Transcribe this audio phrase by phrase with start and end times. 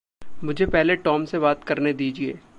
[0.43, 2.39] मुझे पहले टॉम से बात करने दीजिए।